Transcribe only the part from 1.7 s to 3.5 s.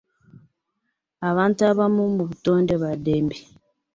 abamu mu butonde ba ddembe.